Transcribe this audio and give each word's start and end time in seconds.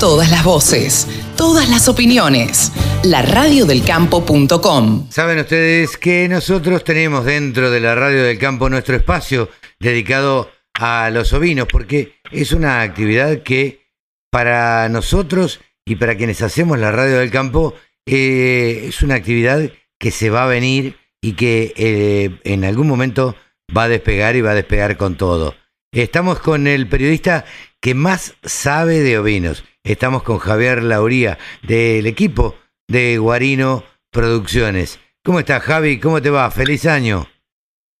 Todas 0.00 0.30
las 0.30 0.44
voces, 0.44 1.06
todas 1.36 1.68
las 1.68 1.86
opiniones. 1.86 2.72
La 3.04 3.20
radiodelcampo.com. 3.20 5.10
Saben 5.10 5.38
ustedes 5.40 5.98
que 5.98 6.26
nosotros 6.26 6.84
tenemos 6.84 7.26
dentro 7.26 7.70
de 7.70 7.80
la 7.80 7.94
Radio 7.94 8.24
del 8.24 8.38
Campo 8.38 8.70
nuestro 8.70 8.96
espacio 8.96 9.50
dedicado 9.78 10.50
a 10.72 11.10
los 11.10 11.34
ovinos, 11.34 11.68
porque 11.70 12.14
es 12.32 12.52
una 12.52 12.80
actividad 12.80 13.42
que 13.42 13.90
para 14.30 14.88
nosotros 14.88 15.60
y 15.84 15.96
para 15.96 16.16
quienes 16.16 16.40
hacemos 16.40 16.78
la 16.78 16.92
Radio 16.92 17.18
del 17.18 17.30
Campo 17.30 17.74
eh, 18.06 18.86
es 18.88 19.02
una 19.02 19.16
actividad 19.16 19.70
que 19.98 20.10
se 20.10 20.30
va 20.30 20.44
a 20.44 20.48
venir 20.48 20.96
y 21.20 21.34
que 21.34 21.74
eh, 21.76 22.40
en 22.44 22.64
algún 22.64 22.88
momento 22.88 23.36
va 23.76 23.82
a 23.82 23.88
despegar 23.88 24.34
y 24.34 24.40
va 24.40 24.52
a 24.52 24.54
despegar 24.54 24.96
con 24.96 25.18
todo. 25.18 25.54
Estamos 25.92 26.38
con 26.38 26.66
el 26.68 26.88
periodista 26.88 27.44
que 27.80 27.94
más 27.94 28.34
sabe 28.42 29.00
de 29.00 29.18
ovinos. 29.18 29.64
Estamos 29.82 30.22
con 30.22 30.38
Javier 30.38 30.82
Lauría 30.82 31.38
del 31.62 32.06
equipo 32.06 32.58
de 32.86 33.18
Guarino 33.18 33.84
Producciones. 34.10 35.00
¿Cómo 35.24 35.40
estás, 35.40 35.62
Javi? 35.62 35.98
¿Cómo 35.98 36.20
te 36.20 36.30
va? 36.30 36.50
Feliz 36.50 36.86
año. 36.86 37.30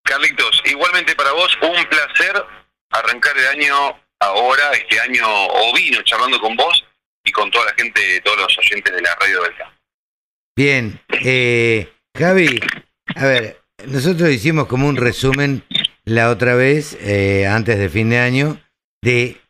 Carlitos, 0.04 0.62
igualmente 0.66 1.14
para 1.14 1.32
vos, 1.32 1.56
un 1.62 1.84
placer 1.86 2.44
arrancar 2.90 3.36
el 3.38 3.46
año 3.46 3.74
ahora, 4.20 4.72
este 4.72 5.00
año 5.00 5.26
ovino, 5.46 6.02
charlando 6.02 6.40
con 6.40 6.56
vos 6.56 6.84
y 7.24 7.32
con 7.32 7.50
toda 7.50 7.66
la 7.66 7.74
gente, 7.74 8.20
todos 8.22 8.38
los 8.38 8.58
oyentes 8.58 8.94
de 8.94 9.02
la 9.02 9.14
radio 9.14 9.42
del 9.42 9.56
campo. 9.56 9.76
Bien, 10.56 11.00
eh, 11.24 11.92
Javi, 12.16 12.60
a 13.14 13.24
ver, 13.24 13.62
nosotros 13.86 14.30
hicimos 14.30 14.66
como 14.66 14.88
un 14.88 14.96
resumen 14.96 15.64
la 16.04 16.30
otra 16.30 16.54
vez, 16.54 16.98
eh, 17.00 17.46
antes 17.46 17.78
de 17.78 17.88
fin 17.88 18.10
de 18.10 18.18
año, 18.18 18.60
de 19.02 19.40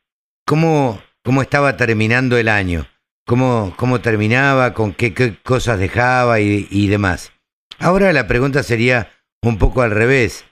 cómo, 0.46 1.02
cómo 1.24 1.42
estaba 1.42 1.76
terminando 1.76 2.36
el 2.38 2.48
año, 2.48 2.86
cómo, 3.26 3.74
cómo 3.76 4.00
terminaba, 4.00 4.74
con 4.74 4.92
qué, 4.94 5.14
qué 5.14 5.36
cosas 5.42 5.78
dejaba 5.78 6.40
y, 6.40 6.66
y, 6.70 6.88
demás. 6.88 7.32
Ahora 7.78 8.12
la 8.12 8.26
pregunta 8.26 8.62
sería 8.62 9.10
un 9.42 9.58
poco 9.58 9.82
al 9.82 9.90
revés. 9.90 10.44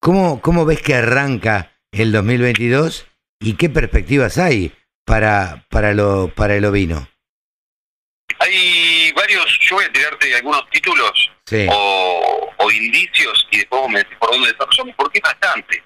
¿Cómo, 0.00 0.40
¿Cómo 0.40 0.64
ves 0.64 0.80
que 0.82 0.94
arranca 0.94 1.72
el 1.92 2.12
2022 2.12 3.06
y 3.40 3.54
qué 3.54 3.68
perspectivas 3.68 4.38
hay 4.38 4.72
para, 5.04 5.66
para, 5.68 5.92
lo, 5.94 6.28
para 6.34 6.54
el 6.56 6.64
ovino? 6.64 7.08
Hay 8.38 9.12
varios, 9.12 9.58
yo 9.60 9.76
voy 9.76 9.84
a 9.84 9.92
tirarte 9.92 10.34
algunos 10.34 10.68
títulos 10.70 11.30
Sí. 11.44 11.66
o, 11.68 12.48
o 12.58 12.70
indicios 12.70 13.46
y 13.50 13.58
después 13.58 13.88
me 13.90 13.98
decís 13.98 14.16
por 14.18 14.30
dónde 14.30 14.52
desarrollamos, 14.52 14.94
porque 14.96 15.18
es 15.18 15.22
bastante 15.22 15.82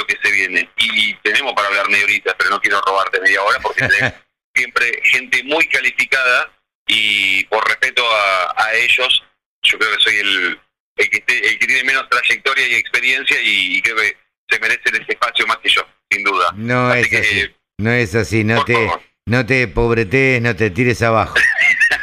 lo 0.00 0.06
que 0.06 0.16
se 0.22 0.30
viene. 0.32 0.68
Y 0.78 1.14
tenemos 1.16 1.52
para 1.54 1.68
hablar 1.68 1.88
media 1.88 2.04
horita, 2.04 2.34
pero 2.38 2.50
no 2.50 2.60
quiero 2.60 2.80
robarte 2.80 3.20
media 3.20 3.42
hora 3.42 3.58
porque 3.60 3.86
tenés 3.86 4.14
siempre 4.54 5.00
gente 5.04 5.42
muy 5.44 5.66
calificada 5.68 6.50
y 6.86 7.44
por 7.44 7.66
respeto 7.68 8.02
a, 8.10 8.54
a 8.64 8.74
ellos, 8.74 9.22
yo 9.62 9.78
creo 9.78 9.96
que 9.96 10.02
soy 10.02 10.16
el, 10.16 10.60
el, 10.96 11.10
que 11.10 11.18
esté- 11.18 11.46
el 11.48 11.58
que 11.58 11.66
tiene 11.66 11.84
menos 11.84 12.08
trayectoria 12.08 12.66
y 12.66 12.74
experiencia 12.74 13.40
y, 13.40 13.76
y 13.76 13.82
creo 13.82 13.96
que 13.96 14.16
se 14.48 14.58
merecen 14.58 14.94
ese 15.02 15.12
espacio 15.12 15.46
más 15.46 15.58
que 15.58 15.68
yo, 15.68 15.86
sin 16.10 16.24
duda. 16.24 16.50
No 16.56 16.88
Así 16.88 17.00
es 17.02 17.08
que, 17.08 17.18
así. 17.18 17.54
No 17.78 17.92
es 17.92 18.14
así. 18.14 18.42
No 18.44 18.64
te, 18.64 18.74
favor. 18.74 19.02
no 19.26 19.46
te 19.46 19.68
pobretes, 19.68 20.42
no 20.42 20.56
te 20.56 20.70
tires 20.70 21.00
abajo. 21.02 21.34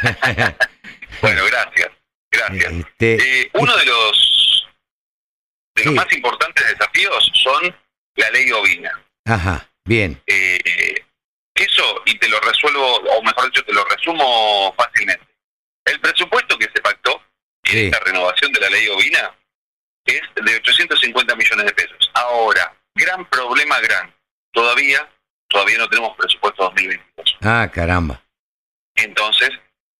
Bueno, 1.21 1.41
gracias, 1.45 1.89
gracias. 2.31 2.73
Este, 2.73 3.41
Eh, 3.41 3.49
uno 3.53 3.75
de 3.75 3.85
los 3.85 4.67
de 5.75 5.83
los 5.85 5.93
Sí. 5.93 5.97
más 5.97 6.13
importantes 6.13 6.67
desafíos 6.67 7.31
son 7.43 7.75
la 8.17 8.29
ley 8.31 8.51
ovina. 8.51 8.91
ajá, 9.25 9.69
bien. 9.85 10.21
Eh, 10.27 11.03
eso, 11.55 12.03
y 12.05 12.17
te 12.19 12.29
lo 12.29 12.39
resuelvo, 12.41 12.97
o 12.97 13.23
mejor 13.23 13.45
dicho, 13.45 13.63
te 13.63 13.73
lo 13.73 13.83
resumo 13.85 14.73
fácilmente. 14.77 15.25
El 15.85 15.99
presupuesto 15.99 16.57
que 16.57 16.65
se 16.65 16.81
pactó 16.81 17.21
en 17.63 17.85
esta 17.85 17.99
renovación 18.01 18.51
de 18.51 18.59
la 18.59 18.69
ley 18.69 18.87
ovina 18.89 19.35
es 20.05 20.21
de 20.35 20.55
850 20.55 21.35
millones 21.35 21.65
de 21.65 21.73
pesos. 21.73 22.11
Ahora, 22.13 22.75
gran 22.93 23.25
problema, 23.29 23.79
gran. 23.79 24.13
Todavía, 24.51 25.09
todavía 25.47 25.77
no 25.79 25.89
tenemos 25.89 26.15
presupuesto 26.17 26.63
2022. 26.63 27.37
Ah, 27.41 27.69
caramba. 27.73 28.21
Entonces, 28.95 29.51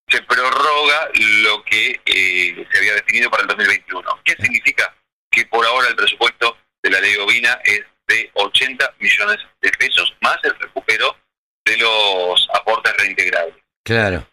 se 0.10 0.22
prorroga 0.24 1.10
lo 1.16 1.64
que 1.64 2.00
eh, 2.06 2.68
se 2.72 2.78
había 2.78 2.94
definido 2.96 3.30
para 3.30 3.44
el 3.44 3.50
2021. 3.50 4.22
¿Qué 4.24 4.36
significa? 4.40 4.96
Que 5.30 5.46
por 5.46 5.66
ahora 5.66 5.90
el 5.90 5.96
presupuesto 5.96 6.58
de 6.82 6.90
la 6.92 7.02
ley 7.02 7.16
ovina 7.18 7.60
es 7.64 7.82
de 8.08 8.30
80 8.34 8.96
millones 9.00 9.38
de 9.62 9.70
pesos, 9.72 10.16
más 10.22 10.38
el 10.44 10.58
recupero 10.60 11.16
de 11.66 11.78
los 11.78 12.48
aportes 12.54 12.96
reintegrables. 12.98 13.56
Claro. 13.84 14.28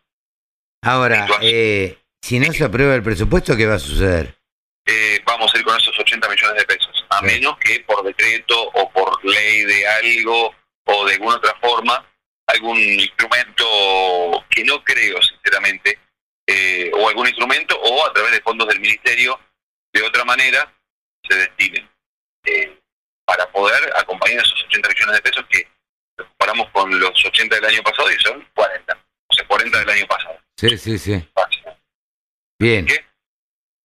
Ahora, 0.82 1.26
eh, 1.40 1.98
si 2.22 2.38
no 2.38 2.52
se 2.52 2.64
aprueba 2.64 2.94
el 2.94 3.02
presupuesto, 3.02 3.56
¿qué 3.56 3.66
va 3.66 3.74
a 3.74 3.78
suceder? 3.78 4.36
Eh, 4.86 5.20
vamos 5.24 5.52
a 5.54 5.58
ir 5.58 5.64
con 5.64 5.76
esos 5.78 5.98
80 5.98 6.28
millones 6.28 6.56
de 6.58 6.66
pesos, 6.66 7.06
a 7.08 7.18
Sí. 7.20 7.24
menos 7.26 7.56
que 7.58 7.80
por 7.80 8.04
decreto 8.04 8.68
o 8.74 8.90
por 8.90 9.24
ley 9.24 9.64
de 9.64 9.86
algo 9.88 10.54
o 10.86 11.06
de 11.06 11.14
alguna 11.14 11.36
otra 11.36 11.54
forma, 11.60 12.06
algún 12.46 12.76
instrumento 12.78 14.44
que 14.50 14.62
no 14.64 14.84
creo 14.84 15.20
sinceramente, 15.22 15.98
eh, 16.46 16.90
o 16.94 17.08
algún 17.08 17.26
instrumento 17.26 17.80
o 17.80 18.06
a 18.06 18.12
través 18.12 18.32
de 18.32 18.42
fondos 18.42 18.68
del 18.68 18.80
ministerio, 18.80 19.40
de 19.92 20.02
otra 20.02 20.24
manera, 20.24 20.70
se 21.26 21.34
destinen 21.36 21.88
eh, 22.44 22.78
para 23.24 23.50
poder 23.50 23.92
acompañar 23.96 24.44
esos 24.44 24.64
80 24.64 24.88
millones 24.88 25.14
de 25.16 25.22
pesos 25.22 25.44
que 25.48 25.68
los 26.16 26.28
comparamos 26.28 26.70
con 26.70 27.00
los 27.00 27.24
80 27.24 27.54
del 27.56 27.64
año 27.64 27.82
pasado 27.82 28.10
y 28.10 28.18
son 28.20 28.48
40, 28.54 28.98
o 29.28 29.34
sea, 29.34 29.46
40 29.46 29.78
del 29.78 29.90
año 29.90 30.06
pasado. 30.06 30.38
Sí, 30.56 30.78
sí, 30.78 30.98
sí. 30.98 31.28
Fácil. 31.34 31.64
Bien. 32.58 32.86
¿Qué? 32.86 33.04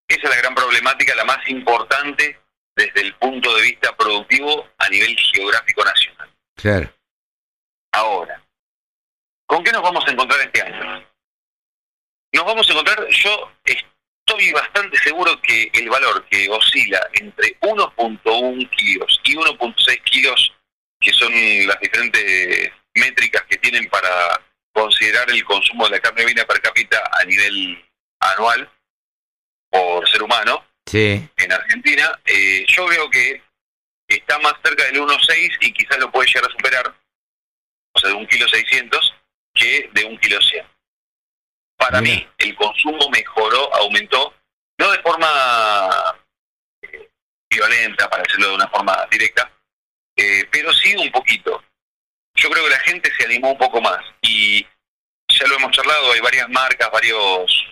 Esa 0.07 0.21
es 0.23 0.29
la 0.29 0.37
gran 0.37 0.55
problemática, 0.55 1.15
la 1.15 1.25
más 1.25 1.47
importante 1.49 2.39
desde 2.75 3.01
el 3.01 3.15
punto 3.15 3.55
de 3.55 3.61
vista 3.63 3.95
productivo 3.95 4.67
a 4.77 4.89
nivel 4.89 5.15
geográfico 5.17 5.83
nacional. 5.83 6.29
Claro. 6.55 6.93
Ahora, 7.91 8.43
¿con 9.45 9.63
qué 9.63 9.71
nos 9.71 9.81
vamos 9.81 10.05
a 10.07 10.11
encontrar 10.11 10.39
este 10.41 10.61
año? 10.61 11.07
Nos 12.33 12.45
vamos 12.45 12.67
a 12.67 12.71
encontrar, 12.71 13.07
yo 13.07 13.51
estoy 14.29 14.51
bastante 14.51 14.97
seguro 14.99 15.41
que 15.41 15.69
el 15.73 15.89
valor 15.89 16.23
que 16.29 16.47
oscila 16.49 16.99
entre 17.13 17.59
1.1 17.61 18.69
kilos 18.69 19.19
y 19.23 19.35
1.6 19.35 20.03
kilos, 20.03 20.53
que 20.99 21.11
son 21.13 21.31
las 21.67 21.79
diferentes 21.79 22.71
métricas 22.93 23.43
que 23.49 23.57
tienen 23.57 23.89
para 23.89 24.09
considerar 24.71 25.29
el 25.31 25.43
consumo 25.45 25.85
de 25.85 25.91
la 25.91 25.99
carne 25.99 26.25
ovina 26.25 26.45
per 26.45 26.61
cápita 26.61 27.01
a 27.19 27.25
nivel 27.25 27.83
anual 28.19 28.69
por 29.71 30.07
ser 30.09 30.21
humano, 30.23 30.65
Sí. 30.85 31.27
en 31.37 31.51
Argentina, 31.51 32.19
eh, 32.25 32.65
yo 32.67 32.87
veo 32.87 33.09
que 33.09 33.41
está 34.07 34.39
más 34.39 34.53
cerca 34.63 34.85
del 34.85 34.99
1.6 35.01 35.57
y 35.61 35.71
quizás 35.73 35.99
lo 35.99 36.11
puede 36.11 36.27
llegar 36.27 36.49
a 36.49 36.51
superar, 36.51 36.95
o 37.93 37.99
sea, 37.99 38.09
de 38.09 38.15
un 38.15 38.27
kilo 38.27 38.47
600, 38.47 39.15
que 39.53 39.89
de 39.93 40.05
un 40.05 40.17
kilo 40.17 40.41
100. 40.41 40.65
Para 41.89 42.01
Mira. 42.01 42.15
mí, 42.17 42.27
el 42.37 42.55
consumo 42.55 43.09
mejoró, 43.11 43.73
aumentó, 43.77 44.31
no 44.77 44.91
de 44.91 44.99
forma 44.99 46.19
eh, 46.83 47.09
violenta, 47.49 48.07
para 48.09 48.21
decirlo 48.23 48.49
de 48.49 48.55
una 48.55 48.67
forma 48.67 49.07
directa, 49.09 49.51
eh, 50.15 50.45
pero 50.51 50.71
sí 50.73 50.95
un 50.95 51.11
poquito. 51.11 51.63
Yo 52.35 52.49
creo 52.51 52.63
que 52.65 52.69
la 52.69 52.79
gente 52.81 53.11
se 53.17 53.25
animó 53.25 53.51
un 53.53 53.57
poco 53.57 53.81
más 53.81 53.99
y 54.21 54.61
ya 55.29 55.47
lo 55.47 55.55
hemos 55.55 55.71
charlado, 55.71 56.11
hay 56.11 56.19
varias 56.21 56.47
marcas, 56.49 56.89
varios 56.91 57.65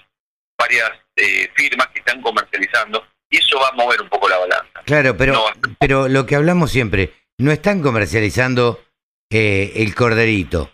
varias 0.60 0.90
eh, 1.16 1.52
firmas 1.56 1.88
que 1.90 2.00
están 2.00 2.20
comercializando 2.22 3.06
y 3.30 3.38
eso 3.38 3.60
va 3.60 3.68
a 3.70 3.74
mover 3.74 4.02
un 4.02 4.10
poco 4.10 4.28
la 4.28 4.38
balanza. 4.40 4.82
Claro, 4.86 5.16
pero, 5.16 5.34
No. 5.34 5.46
pero 5.80 6.08
lo 6.08 6.26
que 6.26 6.36
hablamos 6.36 6.72
siempre, 6.72 7.14
no 7.38 7.52
están 7.52 7.84
comercializando 7.84 8.84
eh, 9.30 9.74
el 9.76 9.94
corderito. 9.94 10.72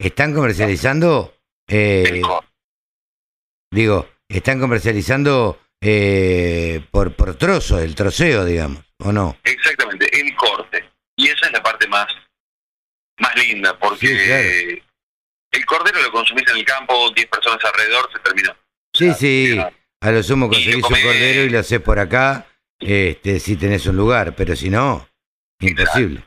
Están 0.00 0.34
comercializando, 0.34 1.36
eh, 1.68 2.02
El 2.08 2.22
digo, 3.72 4.08
están 4.28 4.60
comercializando 4.60 5.60
eh, 5.80 6.84
por, 6.90 7.14
por 7.16 7.34
trozo, 7.36 7.80
el 7.80 7.94
troceo, 7.94 8.44
digamos, 8.44 8.84
¿o 8.98 9.10
no? 9.12 9.36
Exactamente, 9.42 10.08
el 10.20 10.34
corte. 10.36 10.88
Y 11.16 11.28
esa 11.28 11.46
es 11.46 11.52
la 11.52 11.62
parte 11.62 11.88
más, 11.88 12.06
más 13.18 13.34
linda, 13.36 13.76
porque 13.78 14.06
Sí, 14.06 14.16
claro. 14.26 14.82
el 15.50 15.66
cordero 15.66 16.00
lo 16.02 16.12
consumís 16.12 16.44
en 16.50 16.58
el 16.58 16.64
campo, 16.64 17.10
10 17.10 17.26
personas 17.28 17.64
alrededor, 17.64 18.08
se 18.12 18.18
terminó. 18.20 18.56
Sí, 18.94 19.12
sí, 19.14 19.58
a 20.00 20.10
lo 20.10 20.22
sumo 20.22 20.48
conseguís 20.48 20.76
un 20.76 20.82
cordero 20.82 21.42
y 21.42 21.50
lo 21.50 21.58
haces 21.58 21.80
por 21.80 21.98
acá, 21.98 22.46
este, 22.78 23.40
si 23.40 23.56
tenés 23.56 23.86
un 23.86 23.96
lugar, 23.96 24.34
pero 24.36 24.54
si 24.54 24.70
no, 24.70 25.08
imposible. 25.60 26.22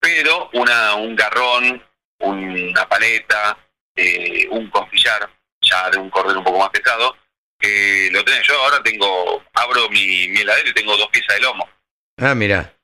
Pero 0.00 0.50
una, 0.54 0.96
un 0.96 1.14
garrón, 1.14 1.82
una 2.20 2.88
paleta, 2.88 3.56
eh, 3.96 4.46
un 4.50 4.68
costillar, 4.68 5.30
ya 5.62 5.90
de 5.90 5.98
un 5.98 6.10
cordero 6.10 6.38
un 6.38 6.44
poco 6.44 6.58
más 6.58 6.70
pesado, 6.70 7.16
que 7.58 8.08
lo 8.12 8.24
tenés. 8.24 8.46
Yo 8.46 8.60
ahora 8.62 8.82
tengo, 8.82 9.42
abro 9.54 9.88
mi, 9.90 10.28
mi 10.28 10.40
heladero 10.40 10.68
y 10.70 10.74
tengo 10.74 10.96
dos 10.96 11.08
piezas 11.08 11.36
de 11.36 11.42
lomo. 11.42 11.68
Ah, 12.18 12.34
mira, 12.34 12.74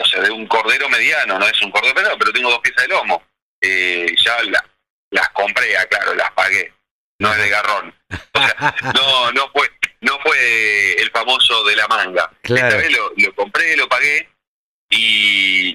o 0.00 0.04
sea, 0.04 0.20
de 0.22 0.30
un 0.30 0.46
cordero 0.46 0.88
mediano, 0.88 1.38
no 1.38 1.46
es 1.46 1.60
un 1.62 1.70
cordero 1.70 1.94
pesado, 1.94 2.18
pero 2.18 2.32
tengo 2.32 2.50
dos 2.50 2.60
piezas 2.60 2.82
de 2.82 2.88
lomo. 2.88 3.22
eh, 3.60 4.14
ya 4.24 4.42
la- 4.44 4.64
las 5.10 5.28
compré, 5.30 5.76
ah, 5.78 5.86
claro, 5.86 6.14
las 6.14 6.30
pagué. 6.32 6.72
No 7.18 7.32
es 7.32 7.38
de 7.38 7.48
garrón. 7.48 7.94
O 8.34 8.38
sea, 8.38 8.74
no, 8.94 9.32
no 9.32 9.48
fue, 9.50 9.70
no 10.02 10.18
fue 10.20 10.92
el 11.00 11.10
famoso 11.10 11.64
de 11.64 11.76
la 11.76 11.88
manga. 11.88 12.30
Claro. 12.42 12.66
Esta 12.68 12.76
vez 12.80 12.92
lo, 12.96 13.12
lo 13.16 13.34
compré, 13.34 13.74
lo 13.76 13.88
pagué 13.88 14.28
y, 14.90 15.70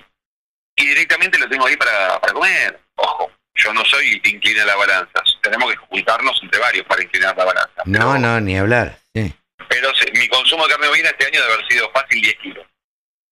y 0.75 0.85
directamente 0.85 1.37
lo 1.39 1.49
tengo 1.49 1.65
ahí 1.65 1.75
para, 1.77 2.19
para 2.19 2.33
comer. 2.33 2.79
Ojo, 2.95 3.31
yo 3.63 3.73
no 3.73 3.83
soy 3.85 4.13
el 4.13 4.21
que 4.21 4.29
inclina 4.31 4.65
la 4.65 4.75
balanza. 4.75 5.23
Tenemos 5.41 5.71
que 5.71 5.77
juntarnos 5.77 6.39
entre 6.43 6.59
varios 6.59 6.85
para 6.87 7.03
inclinar 7.03 7.35
la 7.37 7.45
balanza. 7.45 7.81
No, 7.85 7.99
Pero- 7.99 8.19
no, 8.19 8.41
ni 8.41 8.57
hablar. 8.57 8.97
Sí. 9.13 9.33
Pero 9.69 9.93
se- 9.95 10.11
mi 10.13 10.27
consumo 10.27 10.65
de 10.67 10.71
carne 10.73 10.87
bovina 10.87 11.09
este 11.09 11.25
año 11.25 11.41
debe 11.41 11.53
haber 11.53 11.67
sido 11.67 11.89
fácil 11.91 12.21
10 12.21 12.35
kilos. 12.37 12.65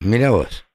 Mira 0.02 0.30
vos. 0.30 0.66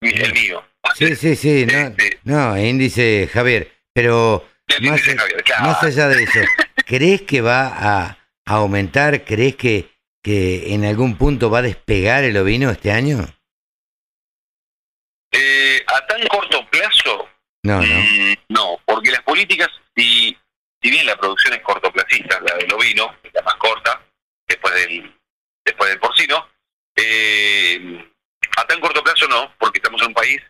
El 0.00 0.32
mío. 0.32 0.64
Sí, 0.96 1.14
sí, 1.16 1.36
sí. 1.36 1.66
No, 2.24 2.50
no 2.54 2.58
índice 2.58 3.28
Javier. 3.32 3.72
Pero 3.92 4.48
más, 4.68 4.80
índice 4.80 5.16
Javier, 5.16 5.42
claro. 5.44 5.62
más 5.64 5.82
allá 5.82 6.08
de 6.08 6.22
eso, 6.22 6.40
¿crees 6.86 7.22
que 7.22 7.40
va 7.40 7.66
a, 7.68 8.04
a 8.46 8.54
aumentar? 8.54 9.24
¿Crees 9.24 9.56
que, 9.56 9.90
que 10.22 10.72
en 10.74 10.84
algún 10.84 11.16
punto 11.16 11.50
va 11.50 11.58
a 11.58 11.62
despegar 11.62 12.24
el 12.24 12.36
ovino 12.36 12.70
este 12.70 12.90
año? 12.92 13.26
Eh, 15.32 15.84
a 15.86 16.06
tan 16.06 16.26
corto 16.28 16.67
No, 17.64 17.80
no. 17.80 18.34
no, 18.48 18.78
porque 18.86 19.10
las 19.10 19.22
políticas, 19.22 19.68
si, 19.96 20.36
bien 20.80 21.06
la 21.06 21.16
producción 21.16 21.54
es 21.54 21.60
cortoplacista, 21.60 22.40
la 22.40 22.54
del 22.56 22.72
ovino, 22.72 23.14
es 23.22 23.32
la 23.34 23.42
más 23.42 23.54
corta, 23.56 24.00
después 24.46 24.74
del, 24.74 25.14
después 25.64 25.90
del 25.90 26.00
porcino, 26.00 26.48
eh, 26.96 28.10
a 28.56 28.64
tan 28.66 28.80
corto 28.80 29.02
plazo 29.02 29.26
no, 29.28 29.54
porque 29.58 29.78
estamos 29.78 30.00
en 30.02 30.08
un 30.08 30.14
país 30.14 30.40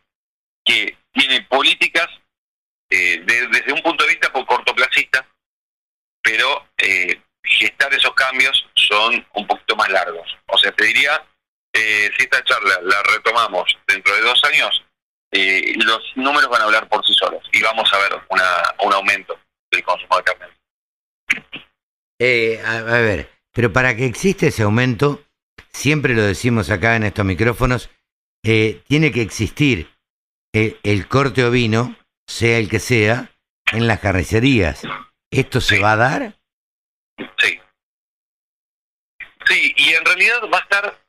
que 0.64 0.96
tiene 1.12 1.42
políticas 1.42 2.06
eh, 2.90 3.20
de- 3.24 3.46
desde 3.48 3.72
un 3.72 3.82
punto 3.82 4.04
de 4.04 4.10
vista 4.10 4.32
por 4.32 4.46
cortoplacista, 4.46 5.26
pero 6.22 6.68
eh, 6.78 7.20
gestar 7.42 7.92
esos 7.94 8.14
cambios 8.14 8.66
son 8.76 9.26
un 9.34 9.46
poquito 9.46 9.76
más 9.76 9.88
largos. 9.90 10.36
O 10.46 10.58
sea, 10.58 10.72
te 10.72 10.84
diría, 10.84 11.22
eh, 11.72 12.10
si 12.16 12.24
esta 12.24 12.42
charla 12.44 12.78
la 12.82 13.02
retomamos 13.02 13.76
dentro 13.86 14.14
de 14.14 14.22
dos 14.22 14.42
años, 14.44 14.84
eh, 15.32 15.74
los 15.84 16.00
números 16.16 16.48
van 16.48 16.62
a 16.62 16.64
hablar 16.64 16.88
por 16.88 16.97
y 17.58 17.62
vamos 17.62 17.92
a 17.92 17.98
ver 17.98 18.12
una, 18.28 18.44
un 18.84 18.92
aumento 18.92 19.38
del 19.70 19.82
consumo 19.82 20.16
de 20.18 20.22
carne. 20.24 20.46
Eh, 22.20 22.60
a, 22.64 22.78
a 22.78 23.00
ver, 23.00 23.30
pero 23.52 23.72
para 23.72 23.94
que 23.96 24.06
exista 24.06 24.46
ese 24.46 24.62
aumento, 24.62 25.24
siempre 25.72 26.14
lo 26.14 26.22
decimos 26.22 26.70
acá 26.70 26.96
en 26.96 27.04
estos 27.04 27.24
micrófonos, 27.24 27.90
eh, 28.44 28.82
tiene 28.86 29.12
que 29.12 29.22
existir 29.22 29.92
el, 30.52 30.78
el 30.82 31.08
corte 31.08 31.44
ovino, 31.44 31.96
sea 32.26 32.58
el 32.58 32.68
que 32.68 32.80
sea, 32.80 33.30
en 33.72 33.86
las 33.86 34.00
carnicerías. 34.00 34.82
¿Esto 35.30 35.60
se 35.60 35.76
Sí. 35.76 35.82
va 35.82 35.92
a 35.92 35.96
dar? 35.96 36.34
Sí. 37.38 37.60
Sí, 39.46 39.74
y 39.76 39.94
en 39.94 40.04
realidad 40.04 40.40
va 40.52 40.58
a 40.58 40.62
estar, 40.62 41.00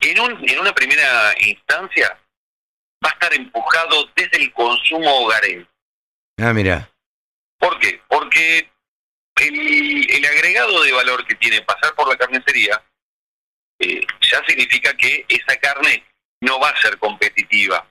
en, 0.00 0.20
un, 0.20 0.48
en 0.48 0.58
una 0.58 0.74
primera 0.74 1.34
instancia, 1.46 2.18
va 3.04 3.08
a 3.10 3.12
estar 3.12 3.34
empujado 3.34 4.10
desde 4.14 4.38
el 4.38 4.52
consumo 4.52 5.24
hogareño. 5.24 5.68
Ah, 6.38 6.52
mira. 6.52 6.90
¿Por 7.58 7.78
qué? 7.78 8.00
Porque 8.08 8.70
el, 9.36 10.10
el 10.10 10.24
agregado 10.26 10.82
de 10.82 10.92
valor 10.92 11.26
que 11.26 11.34
tiene 11.36 11.62
pasar 11.62 11.94
por 11.94 12.08
la 12.08 12.16
carnicería 12.16 12.82
eh, 13.78 14.06
ya 14.20 14.42
significa 14.46 14.94
que 14.94 15.24
esa 15.28 15.56
carne 15.56 16.04
no 16.40 16.58
va 16.60 16.70
a 16.70 16.80
ser 16.80 16.98
competitiva 16.98 17.86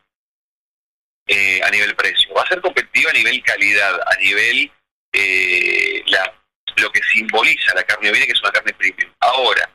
eh, 1.27 1.61
a 1.63 1.69
nivel 1.69 1.95
precio, 1.95 2.33
va 2.33 2.43
a 2.43 2.47
ser 2.47 2.61
competitiva 2.61 3.11
a 3.11 3.13
nivel 3.13 3.41
calidad, 3.43 3.99
a 4.07 4.15
nivel 4.17 4.71
eh, 5.13 6.03
la, 6.07 6.33
lo 6.77 6.91
que 6.91 7.01
simboliza 7.03 7.73
la 7.73 7.83
carne 7.83 8.09
bovina, 8.09 8.25
que 8.25 8.31
es 8.31 8.41
una 8.41 8.51
carne 8.51 8.73
premium. 8.73 9.13
Ahora, 9.19 9.69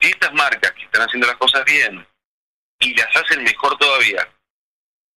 si 0.00 0.08
estas 0.08 0.32
marcas 0.32 0.72
que 0.72 0.84
están 0.84 1.02
haciendo 1.02 1.26
las 1.26 1.36
cosas 1.36 1.64
bien 1.64 2.06
y 2.78 2.94
las 2.94 3.16
hacen 3.16 3.42
mejor 3.42 3.76
todavía, 3.78 4.28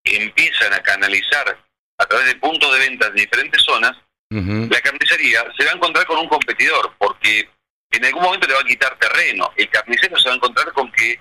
empiezan 0.04 0.74
a 0.74 0.82
canalizar 0.82 1.58
a 1.98 2.06
través 2.06 2.28
de 2.28 2.36
puntos 2.36 2.72
de 2.74 2.80
venta 2.80 3.08
en 3.08 3.16
diferentes 3.16 3.62
zonas, 3.62 3.96
la 4.30 4.82
carnicería 4.82 5.46
se 5.56 5.64
va 5.64 5.72
a 5.72 5.76
encontrar 5.76 6.06
con 6.08 6.18
un 6.18 6.28
competidor, 6.28 6.96
porque 6.98 7.48
en 7.92 8.06
algún 8.06 8.24
momento 8.24 8.48
le 8.48 8.56
va 8.56 8.62
a 8.62 8.66
quitar 8.66 8.98
terreno. 8.98 9.54
El 9.56 9.70
carnicero 9.70 10.18
se 10.18 10.28
va 10.28 10.34
a 10.34 10.38
encontrar 10.38 10.74
con 10.74 10.92
que 10.92 11.20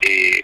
eh, 0.00 0.42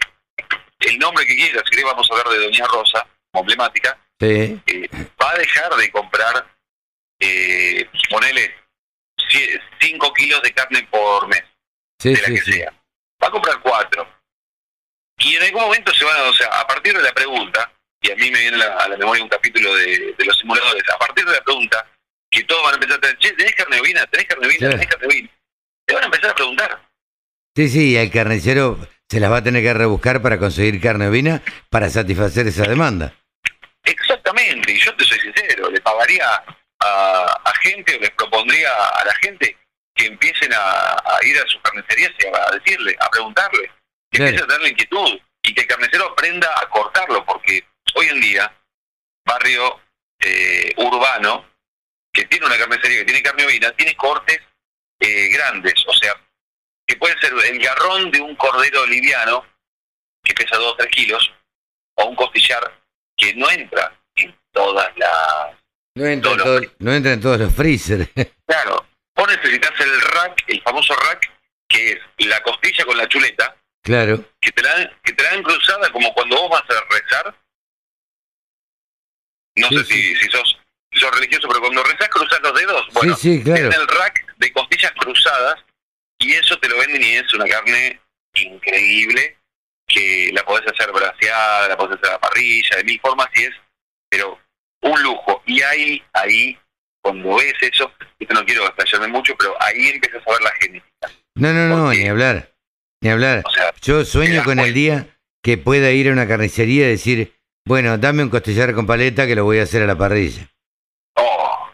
el 0.80 0.98
nombre 0.98 1.24
que 1.24 1.36
quiera, 1.36 1.62
si 1.64 1.70
querés 1.70 1.84
vamos 1.84 2.08
a 2.10 2.14
hablar 2.14 2.28
de 2.36 2.44
Doña 2.44 2.66
Rosa, 2.66 3.06
emblemática, 3.32 3.96
Sí. 4.18 4.60
eh, 4.66 4.88
va 5.22 5.30
a 5.30 5.38
dejar 5.38 5.76
de 5.76 5.92
comprar, 5.92 6.56
eh, 7.20 7.88
ponele 8.10 8.52
5 9.80 10.12
kilos 10.14 10.42
de 10.42 10.52
carne 10.52 10.88
por 10.90 11.28
mes, 11.28 11.44
Sí, 12.00 12.14
de 12.14 12.20
la 12.22 12.28
sí, 12.28 12.34
que 12.34 12.52
sea. 12.52 12.72
Va 13.22 13.28
a 13.28 13.30
comprar 13.30 13.60
4. 13.60 14.08
Y 15.18 15.36
en 15.36 15.42
algún 15.44 15.62
momento 15.62 15.92
se 15.94 16.04
van 16.04 16.16
a, 16.16 16.22
o 16.24 16.32
sea, 16.32 16.48
a 16.60 16.66
partir 16.66 16.96
de 16.96 17.02
la 17.02 17.12
pregunta, 17.12 17.72
y 18.08 18.12
a 18.12 18.16
mí 18.16 18.30
me 18.30 18.38
viene 18.40 18.56
a 18.56 18.60
la, 18.68 18.74
a 18.76 18.88
la 18.88 18.96
memoria 18.96 19.22
un 19.22 19.28
capítulo 19.28 19.74
de, 19.76 20.14
de 20.16 20.24
los 20.24 20.38
simuladores, 20.38 20.82
a 20.92 20.98
partir 20.98 21.24
de 21.24 21.32
la 21.32 21.42
pregunta, 21.42 21.86
que 22.30 22.42
todos 22.44 22.62
van 22.62 22.72
a 22.72 22.74
empezar 22.76 22.96
a 23.02 23.06
decir, 23.06 23.18
che, 23.18 23.32
¿tenés 23.34 23.54
carne 23.54 23.78
bovina? 23.78 24.06
¿Tenés 24.06 24.26
carne 24.26 24.46
bovina? 24.46 24.70
¿Tenés 24.70 24.86
carne 24.86 25.06
bovina? 25.06 25.28
Te 25.86 25.94
van 25.94 26.02
a 26.02 26.06
empezar 26.06 26.30
a 26.30 26.34
preguntar. 26.34 26.88
Sí, 27.56 27.68
sí, 27.68 27.90
y 27.92 27.96
el 27.96 28.10
carnicero 28.10 28.78
se 29.08 29.20
las 29.20 29.30
va 29.32 29.38
a 29.38 29.42
tener 29.42 29.62
que 29.62 29.74
rebuscar 29.74 30.20
para 30.22 30.38
conseguir 30.38 30.80
carne 30.80 31.08
ovina 31.08 31.42
para 31.70 31.88
satisfacer 31.88 32.46
esa 32.46 32.64
demanda. 32.68 33.14
Exactamente, 33.84 34.72
y 34.72 34.78
yo 34.78 34.94
te 34.96 35.04
soy 35.04 35.18
sincero, 35.20 35.70
le 35.70 35.80
pagaría 35.80 36.26
a, 36.80 37.40
a 37.44 37.52
gente 37.62 37.96
o 37.96 38.00
les 38.00 38.10
propondría 38.10 38.70
a 38.70 39.04
la 39.04 39.14
gente 39.14 39.56
que 39.94 40.06
empiecen 40.06 40.52
a, 40.52 40.92
a 40.92 41.24
ir 41.24 41.38
a 41.38 41.46
sus 41.46 41.60
carnicerías 41.62 42.12
y 42.18 42.26
a 42.26 42.50
decirle, 42.56 42.96
a 43.00 43.08
preguntarle, 43.10 43.70
que 44.10 44.18
Claro. 44.18 44.30
empiecen 44.30 44.50
a 44.50 44.54
tener 44.54 44.72
inquietud 44.72 45.18
y 45.42 45.54
que 45.54 45.60
el 45.62 45.66
carnicero 45.66 46.06
aprenda 46.12 46.48
a 46.60 46.68
cortarlo, 46.68 47.24
porque 47.24 47.64
hoy 47.94 48.08
en 48.08 48.20
día, 48.20 48.52
barrio 49.24 49.80
eh, 50.20 50.72
urbano, 50.76 51.46
que 52.12 52.24
tiene 52.24 52.46
una 52.46 52.58
carnicería 52.58 52.98
que 52.98 53.04
tiene 53.04 53.22
carne 53.22 53.44
ovina, 53.44 53.70
tiene 53.72 53.94
cortes 53.96 54.40
eh, 55.00 55.28
grandes, 55.28 55.74
o 55.86 55.92
sea, 55.94 56.14
que 56.86 56.96
puede 56.96 57.18
ser 57.20 57.32
el 57.32 57.58
garrón 57.60 58.10
de 58.10 58.20
un 58.20 58.34
cordero 58.36 58.86
liviano 58.86 59.44
que 60.22 60.34
pesa 60.34 60.56
2 60.56 60.72
o 60.72 60.76
3 60.76 60.90
kilos, 60.90 61.32
o 61.94 62.06
un 62.06 62.16
costillar 62.16 62.80
que 63.16 63.34
no 63.34 63.50
entra 63.50 63.96
en 64.16 64.36
todas 64.52 64.90
las... 64.96 65.56
No 65.94 66.06
entra, 66.06 66.32
en 66.32 66.38
Todo 66.38 66.60
no 66.78 66.92
entra 66.92 67.12
en 67.12 67.20
todos 67.20 67.38
los 67.38 67.54
freezer. 67.54 68.08
Claro, 68.46 68.86
vos 69.14 69.28
necesitas 69.28 69.78
el 69.78 70.00
rack, 70.00 70.44
el 70.46 70.62
famoso 70.62 70.94
rack, 70.94 71.30
que 71.68 71.92
es 71.92 72.26
la 72.26 72.42
costilla 72.42 72.84
con 72.86 72.96
la 72.96 73.06
chuleta, 73.06 73.54
claro. 73.82 74.24
que 74.40 74.50
te 74.52 74.62
la 74.62 74.90
que 75.02 75.12
te 75.12 75.22
la 75.22 75.30
dan 75.32 75.42
cruzada 75.42 75.90
como 75.90 76.14
cuando 76.14 76.36
vos 76.36 76.50
vas 76.50 76.62
a 76.70 76.84
rezar. 76.88 77.34
No 79.58 79.68
Sí, 79.68 79.78
sé 79.78 79.84
si, 79.84 80.16
si 80.16 80.30
sos, 80.30 80.58
si 80.92 81.00
sos 81.00 81.14
religioso, 81.14 81.48
pero 81.48 81.60
cuando 81.60 81.82
rezás 81.84 82.08
cruzas 82.08 82.40
los 82.42 82.54
dedos. 82.58 82.86
Bueno, 82.92 83.16
sí, 83.16 83.38
sí, 83.38 83.44
claro. 83.44 83.68
es 83.68 83.76
el 83.76 83.86
rack 83.88 84.36
de 84.36 84.52
costillas 84.52 84.92
cruzadas 84.92 85.56
y 86.18 86.32
eso 86.32 86.56
te 86.58 86.68
lo 86.68 86.78
venden 86.78 87.02
y 87.02 87.14
es 87.16 87.32
una 87.34 87.46
carne 87.46 88.00
increíble 88.34 89.36
que 89.86 90.30
la 90.34 90.44
podés 90.44 90.66
hacer 90.70 90.92
braseada, 90.92 91.68
la 91.68 91.76
podés 91.76 91.96
hacer 91.96 92.10
a 92.10 92.12
la 92.12 92.20
parrilla, 92.20 92.76
de 92.76 92.84
mil 92.84 93.00
formas 93.00 93.28
y 93.34 93.44
es, 93.44 93.54
pero 94.10 94.38
un 94.82 95.02
lujo. 95.02 95.42
Y 95.46 95.62
ahí, 95.62 96.02
ahí, 96.12 96.58
cuando 97.02 97.36
ves 97.36 97.54
eso, 97.60 97.90
esto 98.18 98.34
no 98.34 98.44
quiero 98.44 98.68
estallarme 98.68 99.08
mucho, 99.08 99.34
pero 99.38 99.54
ahí 99.62 99.88
empiezas 99.88 100.22
a 100.26 100.30
ver 100.32 100.42
la 100.42 100.52
genética. 100.60 101.08
No, 101.36 101.52
no, 101.52 101.68
no, 101.68 101.92
ni 101.92 102.06
hablar. 102.06 102.52
Ni 103.00 103.10
hablar. 103.10 103.42
O 103.46 103.50
sea, 103.50 103.72
Yo 103.80 104.04
sueño 104.04 104.42
con 104.44 104.58
el 104.58 104.74
día 104.74 105.06
que 105.42 105.56
pueda 105.56 105.90
ir 105.92 106.08
a 106.08 106.12
una 106.12 106.28
carnicería 106.28 106.86
y 106.86 106.90
decir, 106.90 107.37
bueno, 107.68 107.98
dame 107.98 108.22
un 108.22 108.30
costillar 108.30 108.74
con 108.74 108.86
paleta 108.86 109.26
que 109.26 109.34
lo 109.36 109.44
voy 109.44 109.58
a 109.58 109.64
hacer 109.64 109.82
a 109.82 109.86
la 109.86 109.96
parrilla. 109.96 110.48
oh, 111.16 111.70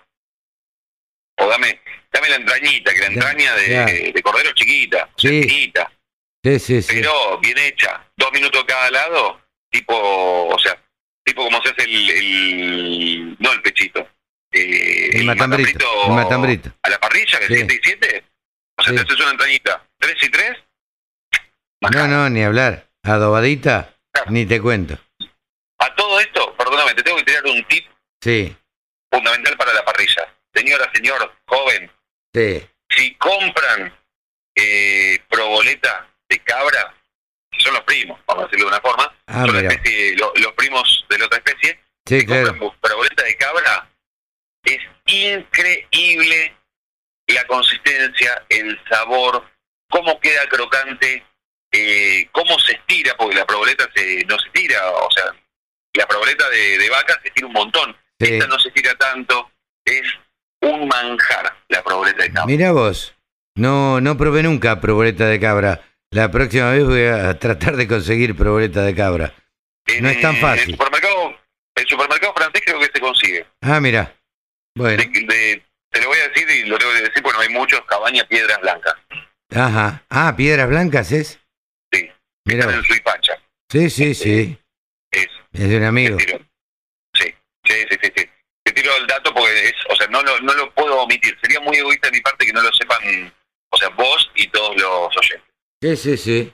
o 1.38 1.48
dame, 1.48 1.80
dame 2.12 2.28
la 2.30 2.36
entrañita, 2.36 2.92
que 2.92 3.00
la 3.00 3.06
entraña 3.06 3.54
de, 3.54 4.12
de 4.12 4.22
cordero 4.22 4.50
chiquita, 4.52 5.08
Sí. 5.16 5.42
finita, 5.44 5.90
Sí, 6.42 6.58
sí, 6.58 6.82
sí. 6.82 6.88
pero 6.96 7.38
bien 7.38 7.56
hecha, 7.58 8.04
dos 8.16 8.30
minutos 8.32 8.64
cada 8.66 8.90
lado, 8.90 9.40
tipo, 9.70 9.94
o 9.96 10.58
sea, 10.58 10.76
tipo 11.24 11.44
como 11.44 11.62
se 11.62 11.70
hace 11.70 11.84
el, 11.84 12.10
el- 12.10 13.36
no 13.38 13.52
el 13.52 13.62
pechito, 13.62 14.00
eh, 14.52 15.10
el 15.14 15.24
matambrito. 15.24 15.86
El 16.08 16.12
matambrito. 16.12 16.70
a 16.82 16.90
la 16.90 16.98
parrilla, 16.98 17.38
que 17.38 17.46
Sí. 17.46 17.54
es 17.54 17.58
7 17.60 17.74
y 17.74 17.80
7, 17.82 18.24
o 18.78 18.82
sea, 18.82 18.94
te 18.94 19.00
haces 19.00 19.20
una 19.20 19.30
entrañita, 19.30 19.86
3 19.98 20.14
y 20.22 20.28
3, 20.28 20.52
No, 21.92 22.06
no, 22.08 22.30
ni 22.30 22.42
hablar. 22.42 22.88
Adobadita, 23.02 23.94
Claro. 24.12 24.30
ni 24.30 24.46
te 24.46 24.58
cuento. 24.60 24.98
A 25.84 25.94
todo 25.96 26.18
esto, 26.20 26.54
perdóname, 26.56 26.94
te 26.94 27.02
tengo 27.02 27.18
que 27.18 27.24
tirar 27.24 27.44
un 27.44 27.62
tip 27.68 27.86
Sí, 28.22 28.56
fundamental 29.12 29.54
para 29.58 29.74
la 29.74 29.84
parrilla. 29.84 30.34
Señora, 30.54 30.90
señor, 30.94 31.34
joven, 31.46 31.90
sí. 32.32 32.66
si 32.90 33.14
compran 33.16 33.94
eh, 34.54 35.18
proboleta 35.28 36.08
de 36.28 36.38
cabra, 36.38 36.94
que 37.50 37.60
son 37.60 37.74
los 37.74 37.82
primos, 37.82 38.18
vamos 38.26 38.44
a 38.44 38.46
decirlo 38.46 38.66
de 38.66 38.72
una 38.72 38.80
forma, 38.80 39.14
Ah, 39.26 39.44
son 39.46 39.56
especie, 39.56 40.16
lo- 40.16 40.32
los 40.36 40.52
primos 40.54 41.04
de 41.10 41.18
la 41.18 41.26
otra 41.26 41.38
especie, 41.38 41.80
Sí, 42.06 42.20
que 42.20 42.26
claro. 42.26 42.48
compran 42.58 42.80
proboleta 42.80 43.22
de 43.24 43.36
cabra, 43.36 43.90
es 44.64 44.78
increíble 45.06 46.56
la 47.26 47.44
consistencia, 47.46 48.44
el 48.48 48.80
sabor, 48.88 49.44
cómo 49.90 50.18
queda 50.20 50.48
crocante, 50.48 51.24
eh, 51.72 52.28
cómo 52.32 52.58
se 52.60 52.72
estira, 52.72 53.14
porque 53.16 53.34
la 53.36 53.46
proboleta 53.46 53.88
se, 53.94 54.24
no 54.26 54.38
se 54.38 54.48
tira, 54.50 54.88
o 54.90 55.10
sea, 55.10 55.34
la 55.94 56.06
proboleta 56.06 56.48
de, 56.50 56.78
de 56.78 56.90
vaca 56.90 57.18
se 57.22 57.28
estira 57.28 57.46
un 57.46 57.52
montón, 57.52 57.96
Sí. 58.20 58.34
esta 58.34 58.46
no 58.46 58.58
se 58.58 58.68
estira 58.68 58.94
tanto, 58.94 59.50
es 59.84 60.02
un 60.62 60.86
manjar 60.88 61.56
la 61.68 61.82
proboleta 61.82 62.22
de 62.22 62.28
cabra. 62.28 62.46
Mira 62.46 62.72
vos, 62.72 63.14
no, 63.56 64.00
no 64.00 64.16
probé 64.16 64.42
nunca 64.42 64.80
proboleta 64.80 65.26
de 65.26 65.40
cabra. 65.40 65.80
La 66.10 66.30
próxima 66.30 66.70
vez 66.70 66.84
voy 66.84 67.04
a 67.06 67.38
tratar 67.38 67.76
de 67.76 67.88
conseguir 67.88 68.36
proboleta 68.36 68.82
de 68.82 68.94
cabra. 68.94 69.34
En, 69.86 70.02
no 70.04 70.08
es 70.08 70.20
tan 70.20 70.36
fácil. 70.36 70.70
El 70.70 70.76
supermercado, 70.76 71.36
el 71.74 71.86
supermercado 71.88 72.34
francés 72.34 72.62
creo 72.64 72.78
que 72.78 72.90
se 72.94 73.00
consigue. 73.00 73.46
Ah, 73.60 73.80
mira. 73.80 74.14
Bueno, 74.76 74.96
De- 75.02 75.08
de- 75.26 75.62
te 75.90 76.00
lo 76.00 76.08
voy 76.08 76.18
a 76.18 76.28
decir 76.28 76.48
y 76.50 76.64
lo 76.68 76.78
tengo 76.78 76.92
que 76.92 77.02
decir 77.02 77.22
porque 77.22 77.36
no 77.36 77.42
hay 77.42 77.48
muchos, 77.50 77.80
cabaña 77.86 78.24
piedras 78.24 78.60
blancas. 78.60 78.94
ajá. 79.54 80.02
Ah, 80.08 80.34
piedras 80.36 80.68
blancas 80.68 81.12
es. 81.12 81.40
Sí, 81.92 82.08
Mira. 82.46 82.72
en 82.72 82.82
Suipacha. 82.84 83.34
Sí, 83.70 83.90
sí, 83.90 84.14
sí. 84.14 84.58
Es, 85.54 85.68
de 85.68 85.76
un 85.76 85.84
amigo. 85.84 86.16
te 86.16 86.24
tiro. 86.26 86.38
Sí, 87.14 87.34
sí, 87.64 87.74
sí, 87.88 87.96
sí, 88.02 88.12
sí. 88.16 88.30
Te 88.64 88.72
tiro 88.72 88.96
el 88.96 89.06
dato 89.06 89.32
porque 89.32 89.68
es, 89.68 89.74
o 89.88 89.96
sea, 89.96 90.06
no 90.08 90.22
lo, 90.22 90.40
no 90.40 90.52
lo 90.54 90.74
puedo 90.74 91.00
omitir. 91.02 91.38
Sería 91.40 91.60
muy 91.60 91.76
egoísta 91.76 92.08
de 92.08 92.16
mi 92.16 92.20
parte 92.20 92.44
que 92.44 92.52
no 92.52 92.60
lo 92.60 92.72
sepan, 92.72 93.32
o 93.70 93.76
sea, 93.76 93.88
vos 93.90 94.30
y 94.34 94.48
todos 94.48 94.76
los 94.76 95.16
oyentes. 95.16 95.48
Sí, 95.80 95.96
sí, 95.96 96.16
sí. 96.16 96.52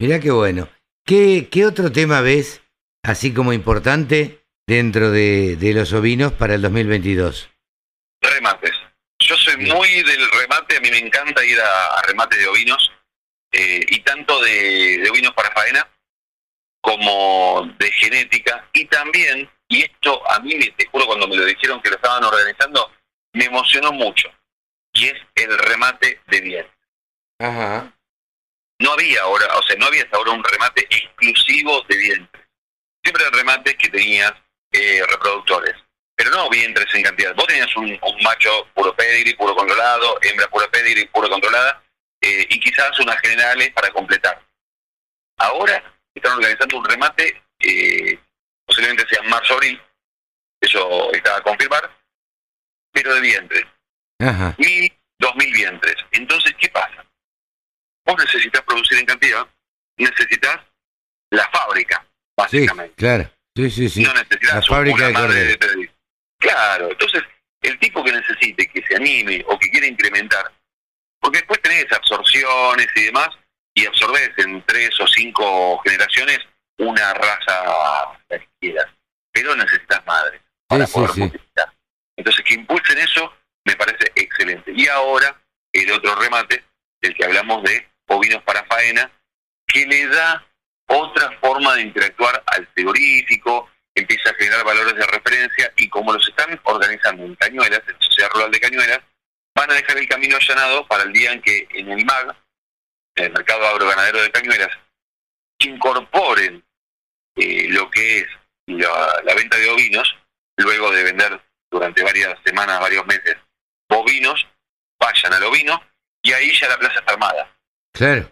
Mirá 0.00 0.18
qué 0.18 0.30
bueno. 0.30 0.68
¿Qué, 1.06 1.48
qué 1.50 1.66
otro 1.66 1.92
tema 1.92 2.20
ves 2.20 2.62
así 3.02 3.32
como 3.32 3.52
importante 3.52 4.44
dentro 4.66 5.10
de, 5.10 5.56
de 5.56 5.72
los 5.72 5.92
ovinos 5.92 6.32
para 6.32 6.54
el 6.54 6.62
2022? 6.62 7.50
Remates. 8.22 8.74
Yo 9.20 9.36
soy 9.36 9.56
muy 9.58 10.02
del 10.02 10.30
remate, 10.30 10.76
a 10.76 10.80
mí 10.80 10.90
me 10.90 10.98
encanta 10.98 11.44
ir 11.44 11.60
a, 11.60 11.86
a 11.98 12.02
remate 12.02 12.36
de 12.38 12.46
ovinos, 12.48 12.90
eh, 13.52 13.84
y 13.88 14.00
tanto 14.00 14.40
de, 14.42 14.98
de 14.98 15.10
ovinos 15.10 15.34
para 15.34 15.50
faena 15.52 15.86
como 16.80 17.68
de 17.78 17.90
genética, 17.92 18.68
y 18.72 18.84
también, 18.86 19.50
y 19.68 19.82
esto 19.82 20.22
a 20.30 20.40
mí, 20.40 20.58
te 20.76 20.86
juro, 20.86 21.06
cuando 21.06 21.28
me 21.28 21.36
lo 21.36 21.44
dijeron 21.44 21.80
que 21.82 21.90
lo 21.90 21.96
estaban 21.96 22.24
organizando, 22.24 22.90
me 23.34 23.44
emocionó 23.44 23.92
mucho, 23.92 24.28
y 24.94 25.06
es 25.06 25.14
el 25.34 25.58
remate 25.58 26.20
de 26.26 26.40
bien. 26.40 26.66
Ajá. 27.38 27.92
No 28.80 28.92
había 28.92 29.22
ahora, 29.22 29.46
o 29.58 29.62
sea, 29.62 29.76
no 29.76 29.86
había 29.86 30.02
hasta 30.02 30.16
ahora 30.16 30.32
un 30.32 30.44
remate 30.44 30.86
exclusivo 30.90 31.82
de 31.88 31.96
vientres. 31.96 32.44
Siempre 33.02 33.24
eran 33.24 33.38
remates 33.38 33.76
que 33.76 33.88
tenías 33.88 34.32
eh, 34.72 35.02
reproductores, 35.06 35.74
pero 36.14 36.30
no 36.30 36.48
vientres 36.48 36.86
en 36.94 37.02
cantidad. 37.02 37.34
Vos 37.34 37.46
tenías 37.46 37.74
un, 37.76 37.90
un 37.90 38.22
macho 38.22 38.66
puro 38.74 38.94
pedigree, 38.94 39.36
puro 39.36 39.54
controlado, 39.54 40.18
hembra 40.22 40.48
puro 40.48 40.70
pedigree, 40.70 41.06
puro 41.08 41.28
controlada, 41.28 41.82
eh, 42.22 42.46
y 42.48 42.60
quizás 42.60 42.98
unas 43.00 43.20
generales 43.20 43.70
para 43.72 43.90
completar. 43.90 44.42
Ahora 45.38 45.82
están 46.14 46.32
organizando 46.38 46.78
un 46.78 46.84
remate, 46.84 47.42
eh, 47.60 48.18
posiblemente 48.66 49.06
sea 49.08 49.22
en 49.22 49.30
marzo-abril, 49.30 49.80
eso 50.60 51.12
está 51.12 51.36
a 51.36 51.42
confirmar, 51.42 51.90
pero 52.92 53.14
de 53.14 53.20
vientres 53.20 53.64
Ajá. 54.18 54.54
mil, 54.58 54.92
dos 55.18 55.34
mil 55.36 55.52
vientres. 55.52 55.96
Entonces, 56.12 56.54
¿qué 56.58 56.68
pasa? 56.68 57.04
Vos 58.04 58.16
necesitas 58.18 58.62
producir 58.62 58.98
en 58.98 59.06
cantidad, 59.06 59.46
necesitas 59.96 60.58
la 61.30 61.48
fábrica, 61.50 62.00
Sí, 62.02 62.06
básicamente. 62.36 62.94
claro. 62.96 63.30
Sí, 63.56 63.70
sí, 63.70 63.88
sí. 63.88 64.02
No 64.02 64.14
necesitas 64.14 64.54
La 64.54 64.62
fábrica 64.62 65.06
de 65.08 65.12
madre 65.12 65.34
de. 65.56 65.90
Claro, 66.38 66.90
entonces, 66.90 67.22
el 67.62 67.78
tipo 67.78 68.02
que 68.02 68.12
necesite, 68.12 68.66
que 68.68 68.82
se 68.86 68.96
anime 68.96 69.44
o 69.48 69.58
que 69.58 69.68
quiera 69.70 69.86
incrementar, 69.86 70.50
porque 71.20 71.38
después 71.38 71.60
tenés 71.60 71.90
absorciones 71.92 72.86
y 72.96 73.02
demás, 73.02 73.28
y 73.74 73.86
absorbes 73.86 74.30
en 74.38 74.62
tres 74.66 74.90
o 75.00 75.06
cinco 75.06 75.80
generaciones 75.84 76.38
una 76.78 77.12
raza 77.14 78.18
que 78.28 78.48
quieras, 78.60 78.86
pero 79.32 79.54
necesitas 79.54 80.04
madres 80.06 80.40
para 80.66 80.86
Sí, 80.86 80.92
poder 80.94 81.10
sí. 81.10 81.20
multiplicar. 81.20 81.72
Entonces, 82.16 82.44
que 82.44 82.54
impulsen 82.54 82.98
eso 82.98 83.32
me 83.64 83.76
parece 83.76 84.10
excelente. 84.14 84.72
Y 84.74 84.88
ahora, 84.88 85.38
el 85.72 85.90
otro 85.92 86.14
remate, 86.16 86.64
del 87.00 87.14
que 87.14 87.24
hablamos 87.24 87.62
de 87.62 87.88
ovinos 88.08 88.42
para 88.44 88.64
faena, 88.64 89.10
que 89.66 89.86
le 89.86 90.06
da 90.08 90.44
otra 90.86 91.30
forma 91.40 91.74
de 91.76 91.82
interactuar 91.82 92.42
al 92.46 92.66
frigorífico, 92.68 93.70
empieza 93.94 94.30
a 94.30 94.34
generar 94.34 94.64
valores 94.64 94.94
de 94.94 95.06
referencia 95.06 95.72
y 95.76 95.88
como 95.88 96.12
los 96.12 96.26
están 96.28 96.58
organizando 96.64 97.24
en 97.24 97.34
Cañuelas, 97.36 97.82
en 97.86 98.00
Sociedad 98.00 98.30
Rural 98.32 98.50
de 98.50 98.60
Cañuelas, 98.60 99.00
van 99.54 99.70
a 99.70 99.74
dejar 99.74 99.98
el 99.98 100.08
camino 100.08 100.36
allanado 100.36 100.86
para 100.88 101.02
el 101.04 101.12
día 101.12 101.32
en 101.32 101.42
que 101.42 101.68
en 101.70 101.90
el 101.90 102.04
MAG, 102.04 102.34
el 103.20 103.32
Mercado 103.32 103.66
Agroganadero 103.66 104.22
de 104.22 104.30
Cañuelas, 104.30 104.76
incorporen 105.58 106.64
eh, 107.36 107.66
lo 107.68 107.90
que 107.90 108.18
es 108.18 108.26
la, 108.66 109.20
la 109.24 109.34
venta 109.34 109.56
de 109.56 109.68
ovinos, 109.70 110.16
luego 110.56 110.90
de 110.90 111.04
vender 111.04 111.40
durante 111.70 112.02
varias 112.02 112.38
semanas, 112.44 112.80
varios 112.80 113.06
meses, 113.06 113.36
bovinos, 113.88 114.46
vayan 114.98 115.32
al 115.32 115.44
ovino 115.44 115.82
y 116.22 116.32
ahí 116.32 116.52
ya 116.58 116.68
la 116.68 116.78
plaza 116.78 116.98
está 116.98 117.12
armada. 117.12 117.56
Claro. 117.92 118.30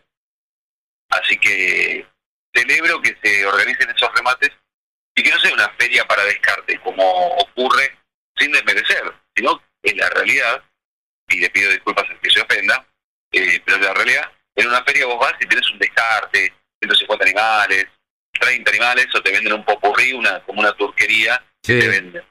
Así 1.10 1.38
que 1.38 2.06
celebro 2.54 3.00
que 3.00 3.16
se 3.22 3.46
organicen 3.46 3.90
esos 3.90 4.12
remates 4.14 4.50
y 5.14 5.22
que 5.22 5.30
no 5.30 5.40
sea 5.40 5.54
una 5.54 5.68
feria 5.70 6.06
para 6.06 6.24
descarte, 6.24 6.78
como 6.80 7.36
ocurre 7.36 7.98
sin 8.36 8.52
desmerecer, 8.52 9.12
sino 9.34 9.60
en 9.82 9.96
la 9.96 10.08
realidad, 10.10 10.62
y 11.28 11.40
le 11.40 11.50
pido 11.50 11.70
disculpas 11.70 12.08
al 12.08 12.20
que 12.20 12.30
se 12.30 12.40
ofenda, 12.40 12.86
eh, 13.32 13.60
pero 13.64 13.78
en 13.78 13.84
la 13.84 13.94
realidad, 13.94 14.32
en 14.68 14.74
una 14.74 14.84
feria 14.84 15.06
vos 15.06 15.18
vas 15.18 15.34
y 15.40 15.46
tenés 15.46 15.68
un 15.70 15.78
descarte, 15.78 16.52
150 16.80 17.24
animales, 17.24 17.86
30 18.40 18.70
animales, 18.70 19.06
o 19.14 19.20
te 19.22 19.32
venden 19.32 19.52
un 19.54 19.64
popurrí, 19.64 20.12
una, 20.12 20.40
como 20.44 20.60
una 20.60 20.72
turquería, 20.74 21.42
Sí. 21.62 21.78
te 21.78 21.88
venden 21.88 22.22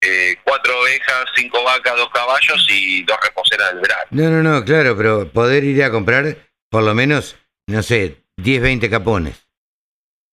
eh, 0.00 0.36
cuatro 0.44 0.78
ovejas, 0.80 1.24
cinco 1.34 1.62
vacas, 1.64 1.96
dos 1.96 2.10
caballos 2.10 2.66
y 2.70 3.02
dos 3.02 3.16
reposeras 3.22 3.72
del 3.72 3.80
verano. 3.80 4.04
No, 4.10 4.30
no, 4.30 4.42
no, 4.42 4.64
claro, 4.64 4.96
pero 4.96 5.28
poder 5.32 5.64
ir 5.64 5.82
a 5.82 5.90
comprar 5.90 6.36
por 6.70 6.82
lo 6.82 6.94
menos, 6.94 7.36
no 7.66 7.82
sé, 7.82 8.22
10, 8.36 8.62
20 8.62 8.88
capones. 8.90 9.48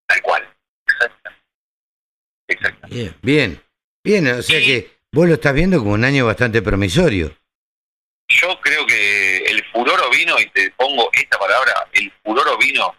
Tal 0.08 0.22
cual. 0.22 0.56
Exacto. 0.88 1.30
Exacto. 2.48 2.88
Bien, 2.90 3.16
bien. 3.22 3.64
Bien, 4.04 4.28
o 4.28 4.42
sea 4.42 4.60
que 4.60 4.92
vos 5.14 5.28
lo 5.28 5.36
estás 5.36 5.54
viendo 5.54 5.80
como 5.80 5.94
un 5.94 6.04
año 6.04 6.26
bastante 6.26 6.62
promisorio. 6.62 7.36
Yo 8.30 8.60
creo 8.62 8.86
que 8.86 9.43
furor 9.84 10.00
ovino, 10.08 10.40
y 10.40 10.50
te 10.52 10.72
pongo 10.72 11.10
esta 11.14 11.38
palabra, 11.38 11.74
el 11.92 12.12
furor 12.24 12.48
ovino 12.48 12.96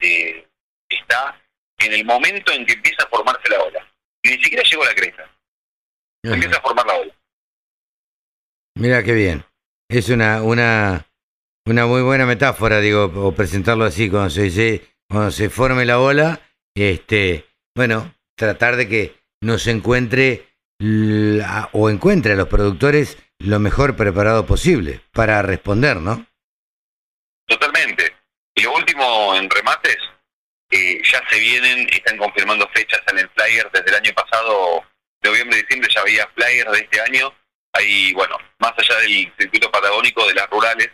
eh, 0.00 0.46
está 0.88 1.40
en 1.78 1.92
el 1.92 2.04
momento 2.04 2.50
en 2.52 2.66
que 2.66 2.72
empieza 2.72 3.04
a 3.04 3.08
formarse 3.08 3.48
la 3.48 3.60
ola. 3.62 3.86
Y 4.22 4.30
ni 4.30 4.42
siquiera 4.42 4.64
llegó 4.68 4.82
a 4.82 4.86
la 4.86 4.94
cresta, 4.94 5.30
empieza 6.24 6.58
a 6.58 6.60
formar 6.60 6.86
la 6.86 6.94
ola. 6.96 7.14
Mira 8.76 9.02
qué 9.02 9.12
bien. 9.12 9.44
Es 9.88 10.08
una, 10.08 10.42
una, 10.42 11.06
una 11.66 11.86
muy 11.86 12.02
buena 12.02 12.26
metáfora, 12.26 12.80
digo, 12.80 13.04
o 13.14 13.32
presentarlo 13.32 13.84
así, 13.84 14.10
cuando 14.10 14.30
se, 14.30 14.50
se- 14.50 14.82
cuando 15.08 15.30
se 15.30 15.48
forme 15.50 15.84
la 15.86 16.00
ola, 16.00 16.40
este, 16.76 17.46
bueno, 17.76 18.14
tratar 18.36 18.76
de 18.76 18.88
que 18.88 19.14
nos 19.40 19.66
encuentre 19.68 20.48
la- 20.80 21.70
o 21.72 21.88
encuentre 21.90 22.32
a 22.32 22.36
los 22.36 22.48
productores 22.48 23.16
lo 23.38 23.58
mejor 23.58 23.96
preparado 23.96 24.46
posible 24.46 25.00
para 25.12 25.42
responder, 25.42 25.96
¿no? 25.96 26.26
Totalmente. 27.46 28.16
Y 28.54 28.62
lo 28.62 28.74
último 28.74 29.34
en 29.36 29.48
remates, 29.48 29.98
eh, 30.70 31.00
ya 31.02 31.22
se 31.30 31.38
vienen, 31.38 31.88
están 31.90 32.18
confirmando 32.18 32.68
fechas 32.74 33.00
en 33.10 33.18
el 33.18 33.30
flyer 33.30 33.70
desde 33.72 33.88
el 33.88 33.96
año 33.96 34.12
pasado, 34.12 34.84
noviembre, 35.22 35.62
diciembre, 35.62 35.88
ya 35.94 36.00
había 36.00 36.26
flyers 36.34 36.72
de 36.72 36.78
este 36.78 37.00
año. 37.00 37.32
Hay, 37.72 38.12
bueno, 38.14 38.36
más 38.58 38.72
allá 38.76 38.98
del 39.00 39.32
circuito 39.38 39.70
patagónico 39.70 40.26
de 40.26 40.34
las 40.34 40.50
rurales, 40.50 40.90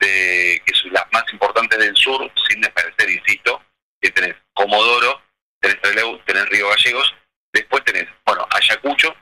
de, 0.00 0.60
que 0.66 0.74
son 0.74 0.92
las 0.92 1.04
más 1.12 1.24
importantes 1.32 1.78
del 1.78 1.96
sur, 1.96 2.30
sin 2.48 2.60
desmerecer, 2.60 3.10
insisto, 3.10 3.62
que 4.00 4.10
tenés 4.10 4.34
Comodoro, 4.52 5.22
tenés 5.60 5.80
Trelew, 5.80 6.18
tenés 6.26 6.48
Río 6.48 6.68
Gallegos, 6.68 7.14
después 7.52 7.84
tenés, 7.84 8.08
bueno, 8.26 8.46
Ayacucho, 8.50 9.14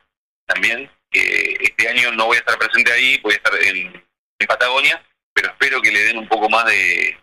también, 0.46 0.90
que 1.12 1.56
este 1.60 1.88
año 1.88 2.10
no 2.12 2.26
voy 2.26 2.36
a 2.36 2.40
estar 2.40 2.58
presente 2.58 2.90
ahí, 2.92 3.18
voy 3.22 3.34
a 3.34 3.36
estar 3.36 3.54
en, 3.62 3.76
en 4.38 4.46
Patagonia, 4.46 5.04
pero 5.34 5.48
espero 5.50 5.80
que 5.82 5.90
le 5.92 6.04
den 6.04 6.18
un 6.18 6.28
poco 6.28 6.48
más 6.48 6.64
de 6.66 7.18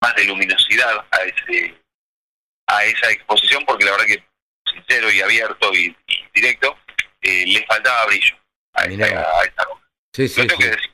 más 0.00 0.14
de 0.14 0.24
luminosidad 0.24 1.04
a 1.10 1.16
ese 1.24 1.74
a 2.68 2.84
esa 2.84 3.10
exposición 3.10 3.64
porque 3.66 3.84
la 3.84 3.92
verdad 3.92 4.06
que 4.06 4.24
sincero 4.72 5.10
y 5.10 5.20
abierto 5.20 5.74
y, 5.74 5.96
y 6.06 6.24
directo 6.32 6.78
eh, 7.20 7.44
le 7.46 7.66
faltaba 7.66 8.06
brillo 8.06 8.36
a 8.74 8.84
esta, 8.84 9.04
a 9.06 9.42
esta. 9.42 9.64
Sí, 10.14 10.22
lo 10.22 10.28
sí, 10.28 10.34
tengo 10.46 10.50
sí. 10.56 10.58
que 10.58 10.70
decir 10.76 10.90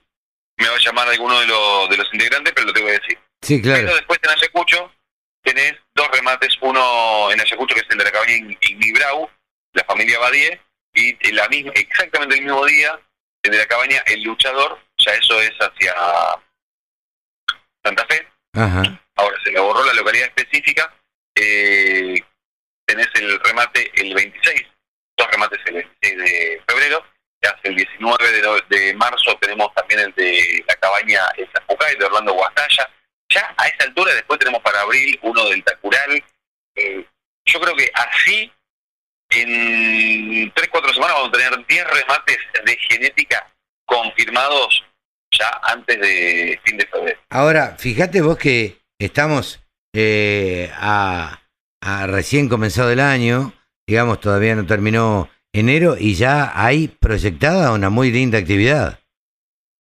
me 0.57 0.69
va 0.69 0.77
a 0.77 0.79
llamar 0.79 1.09
alguno 1.09 1.41
de 1.41 1.47
los 1.47 1.91
de 1.91 1.97
los 1.99 2.15
integrantes 2.15 2.53
pero 2.55 2.67
lo 2.69 2.73
tengo 2.73 2.87
que 2.87 3.01
decir 3.01 3.19
Sí, 3.43 3.61
pero 3.63 3.75
claro. 3.83 3.97
después 3.97 4.19
en 4.23 4.31
Ayacucho 4.31 4.93
tenés 5.43 5.75
dos 5.95 6.09
remates 6.13 6.57
uno 6.63 7.31
en 7.31 7.41
Ayacucho 7.41 7.75
que 7.75 7.81
es 7.83 7.87
el 7.91 7.99
de 7.99 8.05
la 8.05 8.11
cabaña 8.13 8.35
Ignibrau 8.63 9.29
la 9.75 9.85
familia 9.85 10.19
Badie, 10.21 10.61
y 10.95 11.33
la 11.33 11.49
misma, 11.49 11.73
exactamente 11.75 12.37
el 12.37 12.43
mismo 12.43 12.65
día, 12.67 12.99
desde 13.43 13.59
la 13.59 13.67
cabaña 13.67 14.03
El 14.07 14.23
Luchador, 14.23 14.79
ya 14.99 15.13
eso 15.15 15.41
es 15.41 15.53
hacia 15.59 15.95
Santa 17.85 18.07
Fe. 18.07 18.27
Ahora 19.17 19.37
se 19.45 19.53
le 19.53 19.61
borró 19.61 19.85
la 19.85 19.93
localidad 19.93 20.29
específica. 20.29 20.93
Eh, 21.35 22.21
tenés 22.87 23.09
el 23.15 23.39
remate 23.41 23.91
el 24.01 24.15
26, 24.15 24.67
dos 25.17 25.31
remates 25.31 25.61
el 25.67 25.75
26 25.75 26.19
de 26.19 26.63
febrero. 26.67 27.05
Hace 27.43 27.69
el 27.69 27.77
19 27.77 28.59
de, 28.71 28.95
marzo 28.95 29.37
tenemos 29.39 29.73
también 29.75 30.01
el 30.01 30.15
de 30.15 30.65
la 30.67 30.75
cabaña 30.77 31.21
El 31.37 31.47
Zapucay 31.53 31.97
de 31.97 32.07
Orlando 32.07 32.33
Guastalla. 32.33 32.89
Ya 33.29 33.55
a 33.59 33.69
esa 33.69 33.85
altura, 33.85 34.15
después 34.15 34.39
tenemos 34.39 34.63
para 34.63 34.81
abril 34.81 35.19
uno 35.23 35.45
del 35.51 35.63
Tacural. 35.63 36.25
Eh, 36.77 37.07
yo 37.45 37.61
creo 37.61 37.77
que 37.77 37.91
así, 37.93 38.51
en 39.37 40.53
3-4 40.55 40.95
semanas, 40.95 41.17
vamos 41.17 41.29
a 41.29 41.33
tener 41.33 41.67
10 41.67 41.87
remates 41.87 42.39
de 42.65 42.77
genética 42.89 43.51
confirmados 43.87 44.85
ya 45.31 45.51
antes 45.63 46.01
de 46.01 46.61
fin 46.65 46.77
de 46.77 46.87
febrero. 46.87 47.19
Ahora, 47.31 47.77
fíjate 47.79 48.21
vos 48.21 48.39
que 48.39 48.79
estamos 48.99 49.61
eh, 49.95 50.71
a, 50.75 51.41
recién 52.07 52.49
comenzado 52.49 52.91
el 52.91 53.01
año, 53.01 53.53
digamos, 53.87 54.21
todavía 54.21 54.55
no 54.55 54.67
terminó 54.67 55.29
enero 55.53 55.97
y 55.99 56.15
ya 56.15 56.53
hay 56.55 56.89
proyectada 56.89 57.73
una 57.73 57.91
muy 57.91 58.11
linda 58.11 58.39
actividad. 58.39 59.01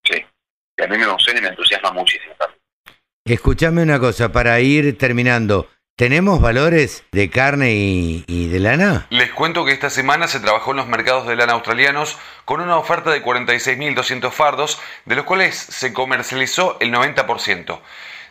Sí, 0.04 0.23
y 0.76 0.82
a 0.82 0.87
mí 0.87 0.99
me 0.99 1.04
emociona 1.04 1.38
y 1.38 1.42
me 1.42 1.49
entusiasma 1.49 1.92
muchísimo. 1.92 2.34
Escuchame 3.26 3.82
una 3.82 3.99
cosa, 3.99 4.30
para 4.30 4.61
ir 4.61 4.99
terminando, 4.99 5.70
¿Tenemos 5.96 6.40
valores 6.40 7.04
de 7.12 7.30
carne 7.30 7.70
y, 7.72 8.48
de 8.48 8.58
lana? 8.58 9.06
Les 9.10 9.30
cuento 9.30 9.64
que 9.64 9.70
esta 9.70 9.90
semana 9.90 10.26
se 10.26 10.40
trabajó 10.40 10.72
en 10.72 10.78
los 10.78 10.88
mercados 10.88 11.24
de 11.28 11.36
lana 11.36 11.52
australianos 11.52 12.18
con 12.44 12.60
una 12.60 12.78
oferta 12.78 13.10
de 13.10 13.22
46.200 13.22 14.32
fardos, 14.32 14.80
de 15.04 15.14
los 15.14 15.24
cuales 15.24 15.54
se 15.54 15.92
comercializó 15.92 16.78
el 16.80 16.92
90% 16.92 17.78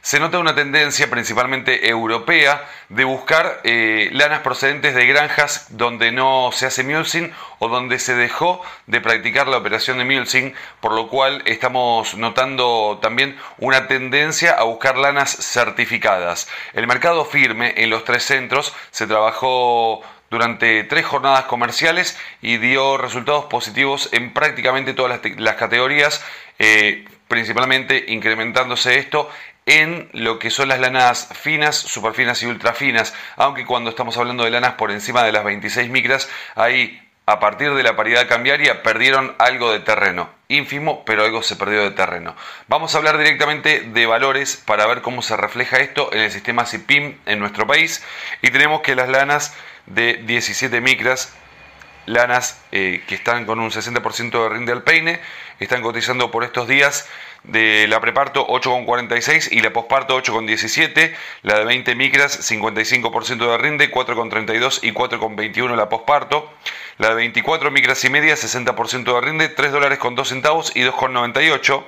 se 0.03 0.19
nota 0.19 0.37
una 0.37 0.53
tendencia 0.53 1.09
principalmente 1.09 1.87
europea 1.89 2.67
de 2.89 3.05
buscar 3.05 3.61
eh, 3.63 4.09
lanas 4.11 4.41
procedentes 4.41 4.93
de 4.95 5.07
granjas 5.07 5.67
donde 5.69 6.11
no 6.11 6.49
se 6.51 6.65
hace 6.65 6.83
mulesing 6.83 7.31
o 7.59 7.69
donde 7.69 7.97
se 7.99 8.13
dejó 8.13 8.61
de 8.85 8.99
practicar 8.99 9.47
la 9.47 9.55
operación 9.55 9.99
de 9.99 10.03
mulesing, 10.03 10.53
por 10.81 10.91
lo 10.91 11.07
cual 11.07 11.41
estamos 11.45 12.15
notando 12.15 12.99
también 13.01 13.37
una 13.59 13.87
tendencia 13.87 14.51
a 14.51 14.63
buscar 14.63 14.97
lanas 14.97 15.31
certificadas. 15.31 16.49
El 16.73 16.85
mercado 16.85 17.23
firme 17.23 17.73
en 17.77 17.89
los 17.89 18.03
tres 18.03 18.23
centros 18.25 18.73
se 18.91 19.07
trabajó 19.07 20.01
durante 20.29 20.83
tres 20.83 21.05
jornadas 21.05 21.45
comerciales 21.45 22.17
y 22.41 22.57
dio 22.57 22.97
resultados 22.97 23.45
positivos 23.45 24.09
en 24.11 24.33
prácticamente 24.33 24.93
todas 24.93 25.21
las, 25.37 25.55
categorías, 25.55 26.21
eh, 26.59 27.05
principalmente 27.29 28.03
incrementándose 28.09 28.99
esto 28.99 29.29
en 29.65 30.09
lo 30.13 30.39
que 30.39 30.49
son 30.49 30.69
las 30.69 30.79
lanas 30.79 31.29
finas, 31.33 31.75
superfinas 31.75 32.41
y 32.43 32.47
ultrafinas, 32.47 33.13
aunque 33.37 33.65
cuando 33.65 33.89
estamos 33.89 34.17
hablando 34.17 34.43
de 34.43 34.51
lanas 34.51 34.73
por 34.73 34.91
encima 34.91 35.23
de 35.23 35.31
las 35.31 35.43
26 35.43 35.89
micras, 35.89 36.29
ahí 36.55 36.99
a 37.25 37.39
partir 37.39 37.73
de 37.73 37.83
la 37.83 37.95
paridad 37.95 38.27
cambiaria 38.27 38.83
perdieron 38.83 39.33
algo 39.39 39.71
de 39.71 39.79
terreno, 39.79 40.29
ínfimo, 40.49 41.05
pero 41.05 41.23
algo 41.23 41.41
se 41.41 41.55
perdió 41.55 41.81
de 41.81 41.91
terreno. 41.91 42.35
Vamos 42.67 42.93
a 42.93 42.97
hablar 42.97 43.17
directamente 43.17 43.79
de 43.79 44.05
valores 44.05 44.57
para 44.57 44.85
ver 44.87 45.01
cómo 45.01 45.21
se 45.21 45.37
refleja 45.37 45.77
esto 45.77 46.11
en 46.11 46.19
el 46.19 46.31
sistema 46.31 46.65
CIPIM 46.65 47.17
en 47.25 47.39
nuestro 47.39 47.65
país 47.65 48.03
y 48.41 48.51
tenemos 48.51 48.81
que 48.81 48.95
las 48.95 49.07
lanas 49.07 49.55
de 49.85 50.15
17 50.25 50.81
micras 50.81 51.33
lanas 52.05 52.61
eh, 52.71 53.01
que 53.07 53.15
están 53.15 53.45
con 53.45 53.59
un 53.59 53.71
60% 53.71 54.43
de 54.43 54.49
rinde 54.49 54.71
al 54.71 54.83
peine, 54.83 55.21
están 55.59 55.81
cotizando 55.81 56.31
por 56.31 56.43
estos 56.43 56.67
días 56.67 57.07
de 57.43 57.87
la 57.87 57.99
preparto 57.99 58.47
8,46 58.47 59.49
y 59.51 59.59
la 59.61 59.73
posparto 59.73 60.17
8,17, 60.17 61.13
la 61.41 61.59
de 61.59 61.65
20 61.65 61.95
micras 61.95 62.51
55% 62.51 63.37
de 63.37 63.57
rinde, 63.57 63.91
4,32 63.91 64.79
y 64.83 64.91
4,21 64.91 65.75
la 65.75 65.89
posparto, 65.89 66.51
la 66.97 67.09
de 67.09 67.15
24 67.15 67.71
micras 67.71 68.03
y 68.05 68.09
media 68.09 68.35
60% 68.35 69.03
de 69.03 69.21
rinde, 69.21 69.49
3 69.49 69.71
dólares 69.71 69.99
con 69.99 70.15
2 70.15 70.27
centavos 70.27 70.71
y 70.75 70.81
2,98 70.81 71.83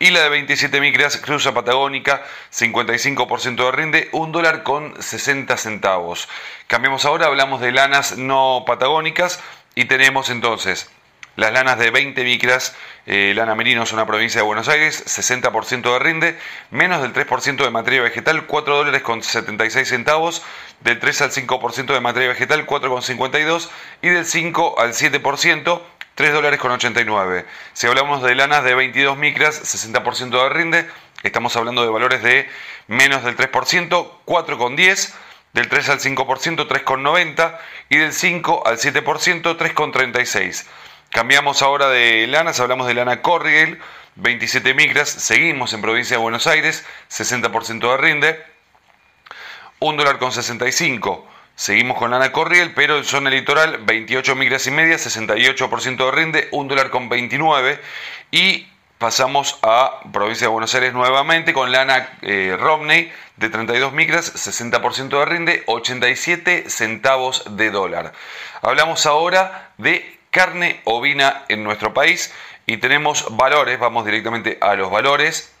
y 0.00 0.10
la 0.10 0.22
de 0.22 0.30
27 0.30 0.80
micras 0.80 1.18
cruza 1.18 1.52
patagónica 1.52 2.22
55% 2.52 3.64
de 3.66 3.72
rinde, 3.72 4.08
1 4.12 4.32
dólar 4.32 4.62
con 4.62 5.00
60 5.00 5.56
centavos. 5.58 6.28
Cambiamos 6.66 7.04
ahora, 7.04 7.26
hablamos 7.26 7.60
de 7.60 7.70
lanas 7.70 8.16
no 8.16 8.64
patagónicas 8.66 9.40
y 9.74 9.84
tenemos 9.84 10.30
entonces 10.30 10.90
las 11.40 11.54
lanas 11.54 11.78
de 11.78 11.90
20 11.90 12.22
micras, 12.22 12.76
eh, 13.06 13.32
lana 13.34 13.54
merino 13.54 13.82
es 13.82 13.92
una 13.92 14.04
provincia 14.04 14.42
de 14.42 14.46
Buenos 14.46 14.68
Aires, 14.68 15.02
60% 15.06 15.90
de 15.90 15.98
rinde, 15.98 16.38
menos 16.70 17.00
del 17.00 17.14
3% 17.14 17.64
de 17.64 17.70
materia 17.70 18.02
vegetal, 18.02 18.44
4 18.44 18.76
dólares 18.76 19.00
con 19.00 19.22
76 19.22 19.88
centavos, 19.88 20.42
del 20.80 20.98
3 20.98 21.22
al 21.22 21.30
5% 21.30 21.94
de 21.94 22.00
materia 22.00 22.28
vegetal, 22.28 22.66
4,52 22.66 23.70
y 24.02 24.10
del 24.10 24.26
5 24.26 24.80
al 24.80 24.92
7%, 24.92 25.80
3 26.14 26.32
dólares 26.34 26.60
con 26.60 26.72
89. 26.72 27.46
Si 27.72 27.86
hablamos 27.86 28.22
de 28.22 28.34
lanas 28.34 28.62
de 28.62 28.74
22 28.74 29.16
micras, 29.16 29.62
60% 29.62 30.42
de 30.42 30.48
rinde, 30.50 30.90
estamos 31.22 31.56
hablando 31.56 31.80
de 31.80 31.88
valores 31.88 32.22
de 32.22 32.50
menos 32.86 33.24
del 33.24 33.34
3%, 33.34 33.50
4,10 34.26 35.14
del 35.54 35.68
3 35.70 35.88
al 35.88 36.00
5%, 36.00 36.68
3,90 36.68 37.58
y 37.88 37.96
del 37.96 38.12
5 38.12 38.66
al 38.66 38.76
7%, 38.76 39.56
3,36. 39.56 40.66
Cambiamos 41.10 41.60
ahora 41.62 41.88
de 41.88 42.28
lanas, 42.28 42.60
hablamos 42.60 42.86
de 42.86 42.94
lana 42.94 43.20
Corriel, 43.20 43.80
27 44.14 44.74
micras, 44.74 45.08
seguimos 45.08 45.72
en 45.72 45.82
provincia 45.82 46.16
de 46.16 46.22
Buenos 46.22 46.46
Aires, 46.46 46.86
60% 47.10 47.80
de 47.80 47.96
rinde, 47.96 48.44
1 49.80 49.98
dólar 49.98 50.20
con 50.20 50.30
65. 50.30 51.26
Seguimos 51.56 51.98
con 51.98 52.12
lana 52.12 52.30
Corriel, 52.30 52.74
pero 52.74 52.96
en 52.96 53.04
zona 53.04 53.28
litoral 53.28 53.78
28 53.82 54.36
micras 54.36 54.68
y 54.68 54.70
media, 54.70 54.98
68% 54.98 55.96
de 55.96 56.10
rinde, 56.12 56.48
1 56.52 56.68
dólar 56.68 56.90
con 56.90 57.08
29. 57.08 57.80
Y 58.30 58.68
pasamos 58.98 59.58
a 59.62 60.02
provincia 60.12 60.46
de 60.46 60.52
Buenos 60.52 60.72
Aires 60.76 60.92
nuevamente 60.92 61.52
con 61.52 61.72
lana 61.72 62.08
eh, 62.22 62.56
Romney 62.56 63.12
de 63.34 63.50
32 63.50 63.92
micras, 63.92 64.32
60% 64.32 65.08
de 65.08 65.24
rinde, 65.24 65.62
87 65.66 66.70
centavos 66.70 67.56
de 67.56 67.72
dólar. 67.72 68.12
Hablamos 68.62 69.06
ahora 69.06 69.72
de 69.76 70.19
carne 70.30 70.80
ovina 70.84 71.44
en 71.48 71.64
nuestro 71.64 71.92
país 71.92 72.32
y 72.66 72.76
tenemos 72.76 73.36
valores, 73.36 73.78
vamos 73.78 74.04
directamente 74.04 74.58
a 74.60 74.74
los 74.74 74.90
valores, 74.90 75.52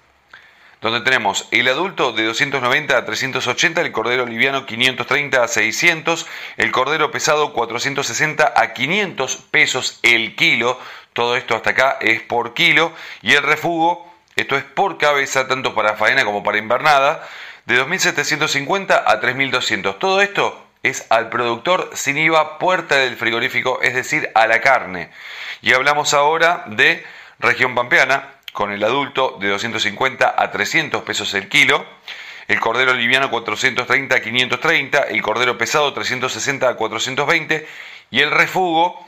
donde 0.80 1.00
tenemos 1.00 1.46
el 1.50 1.68
adulto 1.68 2.12
de 2.12 2.24
290 2.24 2.96
a 2.96 3.04
380, 3.04 3.80
el 3.80 3.92
cordero 3.92 4.26
liviano 4.26 4.64
530 4.64 5.42
a 5.42 5.48
600, 5.48 6.26
el 6.56 6.72
cordero 6.72 7.10
pesado 7.10 7.52
460 7.52 8.54
a 8.56 8.72
500 8.72 9.36
pesos 9.50 9.98
el 10.02 10.36
kilo, 10.36 10.78
todo 11.12 11.36
esto 11.36 11.54
hasta 11.54 11.70
acá 11.70 11.98
es 12.00 12.22
por 12.22 12.54
kilo, 12.54 12.92
y 13.20 13.32
el 13.32 13.42
refugo, 13.42 14.10
esto 14.36 14.56
es 14.56 14.64
por 14.64 14.96
cabeza, 14.96 15.48
tanto 15.48 15.74
para 15.74 15.96
faena 15.96 16.24
como 16.24 16.42
para 16.42 16.58
invernada, 16.58 17.28
de 17.66 17.82
2.750 17.84 19.02
a 19.04 19.20
3.200. 19.20 19.98
Todo 19.98 20.22
esto 20.22 20.69
es 20.82 21.06
al 21.10 21.28
productor 21.28 21.90
sin 21.94 22.16
IVA 22.18 22.58
puerta 22.58 22.96
del 22.96 23.16
frigorífico, 23.16 23.80
es 23.82 23.94
decir, 23.94 24.30
a 24.34 24.46
la 24.46 24.60
carne. 24.60 25.10
Y 25.62 25.72
hablamos 25.72 26.14
ahora 26.14 26.64
de 26.66 27.04
región 27.38 27.74
pampeana, 27.74 28.34
con 28.52 28.72
el 28.72 28.82
adulto 28.82 29.36
de 29.40 29.48
250 29.48 30.34
a 30.36 30.50
300 30.50 31.02
pesos 31.02 31.34
el 31.34 31.48
kilo, 31.48 31.86
el 32.48 32.58
cordero 32.58 32.94
liviano 32.94 33.30
430 33.30 34.16
a 34.16 34.20
530, 34.20 35.02
el 35.02 35.22
cordero 35.22 35.56
pesado 35.56 35.92
360 35.92 36.68
a 36.68 36.74
420 36.74 37.66
y 38.10 38.20
el 38.20 38.30
refugo 38.30 39.06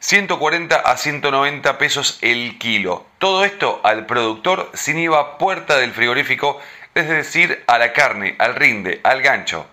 140 0.00 0.76
a 0.76 0.96
190 0.96 1.78
pesos 1.78 2.18
el 2.20 2.58
kilo. 2.58 3.06
Todo 3.18 3.44
esto 3.44 3.80
al 3.82 4.04
productor 4.04 4.70
sin 4.74 4.98
IVA 4.98 5.38
puerta 5.38 5.78
del 5.78 5.92
frigorífico, 5.92 6.60
es 6.94 7.08
decir, 7.08 7.64
a 7.66 7.78
la 7.78 7.92
carne, 7.92 8.36
al 8.38 8.54
rinde, 8.56 9.00
al 9.04 9.22
gancho. 9.22 9.66